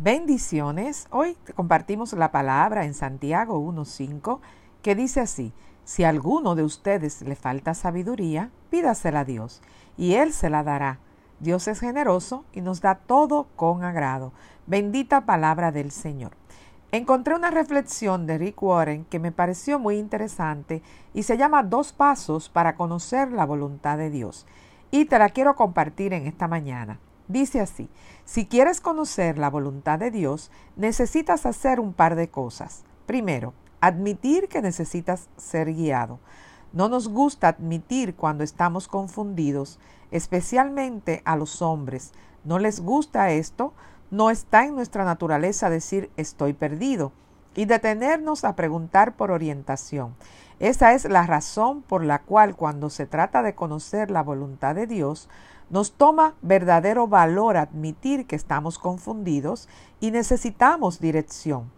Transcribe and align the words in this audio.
Bendiciones. 0.00 1.08
Hoy 1.10 1.36
compartimos 1.56 2.12
la 2.12 2.30
palabra 2.30 2.84
en 2.84 2.94
Santiago 2.94 3.60
1.5 3.60 4.38
que 4.80 4.94
dice 4.94 5.18
así, 5.18 5.52
si 5.82 6.04
a 6.04 6.10
alguno 6.10 6.54
de 6.54 6.62
ustedes 6.62 7.20
le 7.22 7.34
falta 7.34 7.74
sabiduría, 7.74 8.52
pídasela 8.70 9.20
a 9.20 9.24
Dios 9.24 9.60
y 9.96 10.14
Él 10.14 10.32
se 10.32 10.50
la 10.50 10.62
dará. 10.62 11.00
Dios 11.40 11.66
es 11.66 11.80
generoso 11.80 12.44
y 12.52 12.60
nos 12.60 12.80
da 12.80 12.94
todo 12.94 13.48
con 13.56 13.82
agrado. 13.82 14.32
Bendita 14.68 15.26
palabra 15.26 15.72
del 15.72 15.90
Señor. 15.90 16.30
Encontré 16.92 17.34
una 17.34 17.50
reflexión 17.50 18.24
de 18.28 18.38
Rick 18.38 18.62
Warren 18.62 19.04
que 19.04 19.18
me 19.18 19.32
pareció 19.32 19.80
muy 19.80 19.98
interesante 19.98 20.80
y 21.12 21.24
se 21.24 21.36
llama 21.36 21.64
Dos 21.64 21.92
pasos 21.92 22.48
para 22.48 22.76
conocer 22.76 23.32
la 23.32 23.44
voluntad 23.44 23.98
de 23.98 24.10
Dios. 24.10 24.46
Y 24.92 25.06
te 25.06 25.18
la 25.18 25.30
quiero 25.30 25.56
compartir 25.56 26.12
en 26.12 26.28
esta 26.28 26.46
mañana. 26.46 27.00
Dice 27.28 27.60
así, 27.60 27.90
si 28.24 28.46
quieres 28.46 28.80
conocer 28.80 29.36
la 29.36 29.50
voluntad 29.50 29.98
de 29.98 30.10
Dios, 30.10 30.50
necesitas 30.76 31.44
hacer 31.44 31.78
un 31.78 31.92
par 31.92 32.16
de 32.16 32.30
cosas. 32.30 32.84
Primero, 33.04 33.52
admitir 33.82 34.48
que 34.48 34.62
necesitas 34.62 35.28
ser 35.36 35.74
guiado. 35.74 36.20
No 36.72 36.88
nos 36.88 37.08
gusta 37.08 37.48
admitir 37.48 38.14
cuando 38.14 38.44
estamos 38.44 38.88
confundidos, 38.88 39.78
especialmente 40.10 41.20
a 41.26 41.36
los 41.36 41.60
hombres. 41.60 42.12
No 42.44 42.58
les 42.58 42.80
gusta 42.80 43.30
esto, 43.30 43.74
no 44.10 44.30
está 44.30 44.64
en 44.64 44.74
nuestra 44.74 45.04
naturaleza 45.04 45.68
decir 45.68 46.10
estoy 46.16 46.54
perdido 46.54 47.12
y 47.58 47.64
detenernos 47.64 48.44
a 48.44 48.54
preguntar 48.54 49.16
por 49.16 49.32
orientación. 49.32 50.14
Esa 50.60 50.92
es 50.92 51.06
la 51.06 51.26
razón 51.26 51.82
por 51.82 52.04
la 52.04 52.20
cual 52.20 52.54
cuando 52.54 52.88
se 52.88 53.04
trata 53.04 53.42
de 53.42 53.56
conocer 53.56 54.12
la 54.12 54.22
voluntad 54.22 54.76
de 54.76 54.86
Dios, 54.86 55.28
nos 55.68 55.90
toma 55.90 56.36
verdadero 56.40 57.08
valor 57.08 57.56
admitir 57.56 58.28
que 58.28 58.36
estamos 58.36 58.78
confundidos 58.78 59.68
y 59.98 60.12
necesitamos 60.12 61.00
dirección. 61.00 61.72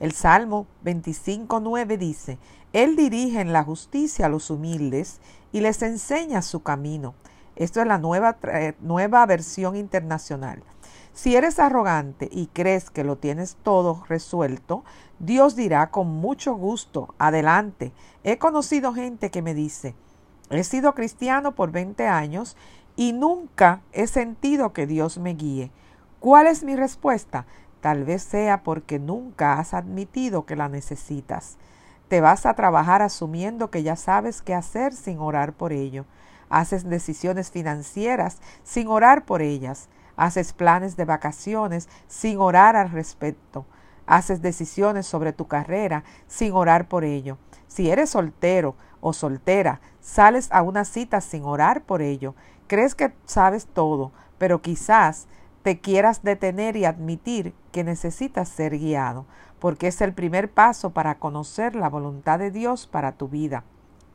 El 0.00 0.10
Salmo 0.10 0.66
25.9 0.84 1.96
dice, 1.96 2.38
Él 2.72 2.96
dirige 2.96 3.40
en 3.40 3.52
la 3.52 3.62
justicia 3.62 4.26
a 4.26 4.30
los 4.30 4.50
humildes 4.50 5.20
y 5.52 5.60
les 5.60 5.80
enseña 5.82 6.42
su 6.42 6.64
camino. 6.64 7.14
Esto 7.54 7.80
es 7.80 7.86
la 7.86 7.98
nueva, 7.98 8.36
nueva 8.80 9.24
versión 9.26 9.76
internacional. 9.76 10.64
Si 11.12 11.36
eres 11.36 11.58
arrogante 11.58 12.28
y 12.30 12.46
crees 12.46 12.90
que 12.90 13.04
lo 13.04 13.16
tienes 13.16 13.56
todo 13.62 14.04
resuelto, 14.08 14.84
Dios 15.18 15.56
dirá 15.56 15.90
con 15.90 16.08
mucho 16.08 16.54
gusto, 16.54 17.14
adelante. 17.18 17.92
He 18.24 18.38
conocido 18.38 18.94
gente 18.94 19.30
que 19.30 19.42
me 19.42 19.54
dice, 19.54 19.94
he 20.50 20.64
sido 20.64 20.94
cristiano 20.94 21.54
por 21.54 21.72
20 21.72 22.06
años 22.06 22.56
y 22.96 23.12
nunca 23.12 23.82
he 23.92 24.06
sentido 24.06 24.72
que 24.72 24.86
Dios 24.86 25.18
me 25.18 25.34
guíe. 25.34 25.70
¿Cuál 26.20 26.46
es 26.46 26.64
mi 26.64 26.76
respuesta? 26.76 27.46
Tal 27.80 28.04
vez 28.04 28.22
sea 28.22 28.62
porque 28.62 28.98
nunca 28.98 29.58
has 29.58 29.74
admitido 29.74 30.44
que 30.44 30.56
la 30.56 30.68
necesitas. 30.68 31.56
Te 32.08 32.20
vas 32.20 32.44
a 32.44 32.54
trabajar 32.54 33.02
asumiendo 33.02 33.70
que 33.70 33.82
ya 33.82 33.96
sabes 33.96 34.42
qué 34.42 34.54
hacer 34.54 34.92
sin 34.92 35.18
orar 35.18 35.52
por 35.52 35.72
ello. 35.72 36.04
Haces 36.50 36.88
decisiones 36.88 37.50
financieras 37.50 38.38
sin 38.64 38.88
orar 38.88 39.24
por 39.24 39.42
ellas. 39.42 39.88
Haces 40.20 40.52
planes 40.52 40.98
de 40.98 41.06
vacaciones 41.06 41.88
sin 42.06 42.40
orar 42.40 42.76
al 42.76 42.90
respecto. 42.90 43.64
Haces 44.04 44.42
decisiones 44.42 45.06
sobre 45.06 45.32
tu 45.32 45.48
carrera 45.48 46.04
sin 46.26 46.52
orar 46.52 46.88
por 46.88 47.04
ello. 47.04 47.38
Si 47.68 47.90
eres 47.90 48.10
soltero 48.10 48.76
o 49.00 49.14
soltera, 49.14 49.80
sales 50.02 50.52
a 50.52 50.60
una 50.60 50.84
cita 50.84 51.22
sin 51.22 51.44
orar 51.44 51.84
por 51.84 52.02
ello. 52.02 52.34
Crees 52.66 52.94
que 52.94 53.14
sabes 53.24 53.64
todo, 53.64 54.12
pero 54.36 54.60
quizás 54.60 55.26
te 55.62 55.80
quieras 55.80 56.22
detener 56.22 56.76
y 56.76 56.84
admitir 56.84 57.54
que 57.72 57.82
necesitas 57.82 58.50
ser 58.50 58.78
guiado, 58.78 59.24
porque 59.58 59.86
es 59.86 60.02
el 60.02 60.12
primer 60.12 60.50
paso 60.52 60.90
para 60.90 61.14
conocer 61.14 61.74
la 61.74 61.88
voluntad 61.88 62.38
de 62.38 62.50
Dios 62.50 62.86
para 62.86 63.12
tu 63.12 63.28
vida. 63.28 63.64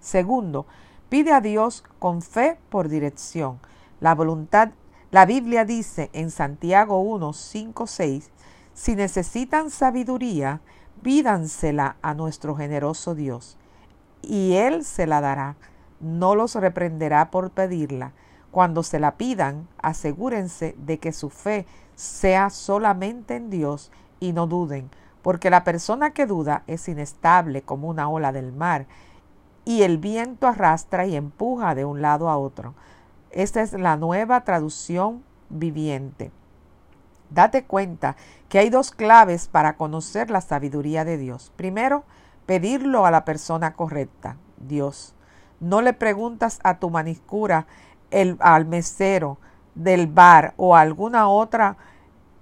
Segundo, 0.00 0.66
pide 1.08 1.32
a 1.32 1.40
Dios 1.40 1.82
con 1.98 2.20
fe 2.20 2.58
por 2.68 2.90
dirección. 2.90 3.58
La 4.00 4.14
voluntad, 4.14 4.72
la 5.14 5.26
Biblia 5.26 5.64
dice 5.64 6.10
en 6.12 6.32
Santiago 6.32 6.98
1, 6.98 7.34
5, 7.34 7.86
6, 7.86 8.32
si 8.72 8.96
necesitan 8.96 9.70
sabiduría, 9.70 10.60
pídansela 11.02 11.94
a 12.02 12.14
nuestro 12.14 12.56
generoso 12.56 13.14
Dios, 13.14 13.56
y 14.22 14.54
Él 14.54 14.84
se 14.84 15.06
la 15.06 15.20
dará. 15.20 15.54
No 16.00 16.34
los 16.34 16.56
reprenderá 16.56 17.30
por 17.30 17.52
pedirla 17.52 18.10
cuando 18.50 18.82
se 18.82 18.98
la 18.98 19.16
pidan, 19.16 19.68
asegúrense 19.80 20.74
de 20.78 20.98
que 20.98 21.12
su 21.12 21.30
fe 21.30 21.64
sea 21.94 22.50
solamente 22.50 23.36
en 23.36 23.50
Dios 23.50 23.92
y 24.18 24.32
no 24.32 24.48
duden, 24.48 24.90
porque 25.22 25.48
la 25.48 25.62
persona 25.62 26.10
que 26.10 26.26
duda 26.26 26.64
es 26.66 26.88
inestable 26.88 27.62
como 27.62 27.86
una 27.86 28.08
ola 28.08 28.32
del 28.32 28.52
mar 28.52 28.86
y 29.64 29.82
el 29.82 29.98
viento 29.98 30.48
arrastra 30.48 31.06
y 31.06 31.14
empuja 31.14 31.76
de 31.76 31.84
un 31.84 32.02
lado 32.02 32.28
a 32.28 32.36
otro. 32.36 32.74
Esta 33.34 33.62
es 33.62 33.72
la 33.72 33.96
nueva 33.96 34.42
traducción 34.42 35.24
viviente. 35.50 36.30
Date 37.30 37.64
cuenta 37.64 38.14
que 38.48 38.60
hay 38.60 38.70
dos 38.70 38.92
claves 38.92 39.48
para 39.48 39.76
conocer 39.76 40.30
la 40.30 40.40
sabiduría 40.40 41.04
de 41.04 41.18
Dios. 41.18 41.52
Primero, 41.56 42.04
pedirlo 42.46 43.06
a 43.06 43.10
la 43.10 43.24
persona 43.24 43.74
correcta, 43.74 44.36
Dios. 44.58 45.16
No 45.58 45.82
le 45.82 45.94
preguntas 45.94 46.60
a 46.62 46.78
tu 46.78 46.90
manicura 46.90 47.66
el, 48.12 48.36
al 48.38 48.66
mesero 48.66 49.38
del 49.74 50.06
bar 50.06 50.54
o 50.56 50.76
a 50.76 50.82
alguna 50.82 51.26
otra 51.26 51.76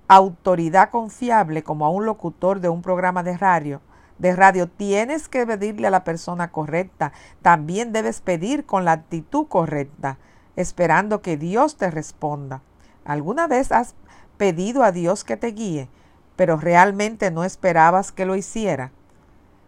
autoridad 0.08 0.90
confiable 0.90 1.62
como 1.62 1.86
a 1.86 1.90
un 1.90 2.04
locutor 2.04 2.60
de 2.60 2.68
un 2.68 2.82
programa 2.82 3.22
de 3.22 3.38
radio, 3.38 3.80
de 4.18 4.36
radio, 4.36 4.68
tienes 4.68 5.26
que 5.28 5.46
pedirle 5.46 5.86
a 5.86 5.90
la 5.90 6.04
persona 6.04 6.50
correcta. 6.50 7.12
También 7.40 7.92
debes 7.92 8.20
pedir 8.20 8.66
con 8.66 8.84
la 8.84 8.92
actitud 8.92 9.46
correcta, 9.48 10.18
esperando 10.56 11.22
que 11.22 11.36
Dios 11.36 11.76
te 11.76 11.90
responda. 11.90 12.62
¿Alguna 13.04 13.46
vez 13.46 13.72
has 13.72 13.94
pedido 14.36 14.82
a 14.82 14.92
Dios 14.92 15.24
que 15.24 15.36
te 15.36 15.48
guíe, 15.48 15.88
pero 16.36 16.56
realmente 16.56 17.30
no 17.30 17.44
esperabas 17.44 18.12
que 18.12 18.26
lo 18.26 18.36
hiciera? 18.36 18.92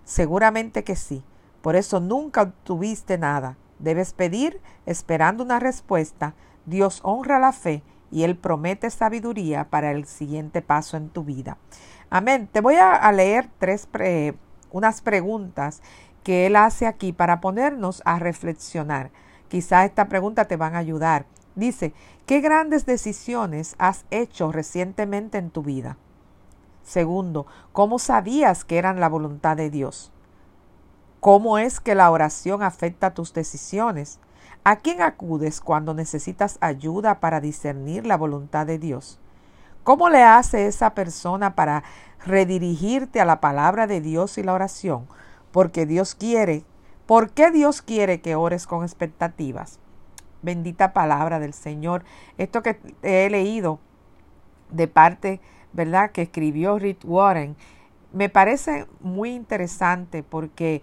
Seguramente 0.04 0.84
que 0.84 0.96
sí. 0.96 1.24
Por 1.62 1.76
eso 1.76 1.98
nunca 2.00 2.42
obtuviste 2.42 3.16
nada. 3.16 3.56
Debes 3.78 4.12
pedir 4.12 4.60
esperando 4.86 5.42
una 5.42 5.58
respuesta. 5.60 6.34
Dios 6.66 7.00
honra 7.02 7.38
la 7.38 7.52
fe 7.52 7.82
y 8.10 8.22
Él 8.22 8.36
promete 8.36 8.90
sabiduría 8.90 9.64
para 9.70 9.90
el 9.90 10.04
siguiente 10.04 10.62
paso 10.62 10.96
en 10.96 11.08
tu 11.08 11.24
vida. 11.24 11.56
Amén. 12.10 12.48
Te 12.52 12.60
voy 12.60 12.76
a, 12.76 13.10
leer 13.12 13.48
tres 13.58 13.88
unas 14.70 15.00
preguntas 15.00 15.82
que 16.22 16.46
Él 16.46 16.56
hace 16.56 16.86
aquí 16.86 17.12
para 17.12 17.40
ponernos 17.40 18.02
a 18.04 18.18
reflexionar. 18.18 19.10
Quizá 19.54 19.84
esta 19.84 20.08
pregunta 20.08 20.46
te 20.46 20.56
van 20.56 20.74
a 20.74 20.78
ayudar. 20.78 21.26
Dice, 21.54 21.94
¿qué 22.26 22.40
grandes 22.40 22.86
decisiones 22.86 23.76
has 23.78 24.04
hecho 24.10 24.50
recientemente 24.50 25.38
en 25.38 25.50
tu 25.50 25.62
vida? 25.62 25.96
Segundo, 26.82 27.46
¿cómo 27.72 28.00
sabías 28.00 28.64
que 28.64 28.78
eran 28.78 28.98
la 28.98 29.08
voluntad 29.08 29.56
de 29.56 29.70
Dios? 29.70 30.10
¿Cómo 31.20 31.56
es 31.58 31.78
que 31.78 31.94
la 31.94 32.10
oración 32.10 32.64
afecta 32.64 33.14
tus 33.14 33.32
decisiones? 33.32 34.18
¿A 34.64 34.80
quién 34.80 35.00
acudes 35.00 35.60
cuando 35.60 35.94
necesitas 35.94 36.58
ayuda 36.60 37.20
para 37.20 37.40
discernir 37.40 38.06
la 38.06 38.16
voluntad 38.16 38.66
de 38.66 38.80
Dios? 38.80 39.20
¿Cómo 39.84 40.08
le 40.08 40.24
hace 40.24 40.66
esa 40.66 40.94
persona 40.94 41.54
para 41.54 41.84
redirigirte 42.26 43.20
a 43.20 43.24
la 43.24 43.40
palabra 43.40 43.86
de 43.86 44.00
Dios 44.00 44.36
y 44.36 44.42
la 44.42 44.54
oración? 44.54 45.06
Porque 45.52 45.86
Dios 45.86 46.16
quiere. 46.16 46.64
¿Por 47.06 47.30
qué 47.30 47.50
Dios 47.50 47.82
quiere 47.82 48.20
que 48.20 48.34
ores 48.34 48.66
con 48.66 48.82
expectativas? 48.82 49.78
Bendita 50.42 50.92
palabra 50.92 51.38
del 51.38 51.52
Señor. 51.52 52.04
Esto 52.38 52.62
que 52.62 52.78
he 53.02 53.28
leído 53.30 53.78
de 54.70 54.88
parte, 54.88 55.40
¿verdad?, 55.72 56.10
que 56.12 56.22
escribió 56.22 56.78
Rick 56.78 57.00
Warren, 57.04 57.56
me 58.12 58.28
parece 58.28 58.86
muy 59.00 59.34
interesante 59.34 60.22
porque 60.22 60.82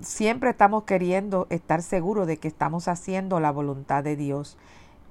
siempre 0.00 0.50
estamos 0.50 0.84
queriendo 0.84 1.46
estar 1.48 1.82
seguros 1.82 2.26
de 2.26 2.36
que 2.38 2.48
estamos 2.48 2.88
haciendo 2.88 3.40
la 3.40 3.50
voluntad 3.50 4.04
de 4.04 4.16
Dios, 4.16 4.58